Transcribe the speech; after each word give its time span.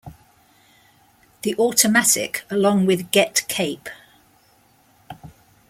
The 1.43 1.55
Automatic 1.59 2.43
along 2.49 2.87
with 2.87 3.11
Get 3.11 3.47
Cape. 3.47 3.87